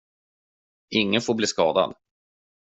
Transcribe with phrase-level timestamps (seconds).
[0.89, 1.93] Ingen får bli skadad.